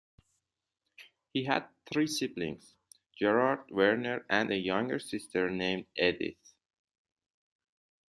He 1.31 1.43
had 1.43 1.67
three 1.85 2.07
siblings: 2.07 2.75
Gerhard, 3.19 3.69
Werner 3.69 4.25
and 4.31 4.49
a 4.49 4.57
younger 4.57 4.97
sister 4.97 5.47
named 5.51 5.85
Edith. 5.95 6.53